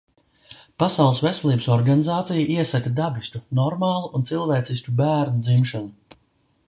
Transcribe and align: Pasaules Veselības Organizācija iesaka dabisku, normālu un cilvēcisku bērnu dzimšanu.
Pasaules 0.83 1.19
Veselības 1.25 1.67
Organizācija 1.75 2.47
iesaka 2.55 2.93
dabisku, 3.01 3.43
normālu 3.61 4.11
un 4.21 4.27
cilvēcisku 4.31 4.97
bērnu 5.03 5.49
dzimšanu. 5.51 6.19